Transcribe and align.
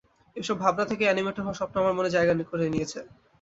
এসব 0.35 0.55
ভাবনা 0.59 0.85
থেকেই 0.85 1.07
অ্যানিমেটর 1.07 1.43
হওয়ার 1.43 1.59
স্বপ্ন 1.59 1.75
আমার 1.81 1.97
মনে 1.97 2.13
জায়গা 2.15 2.33
করে 2.51 2.65
নিয়েছে। 2.73 2.99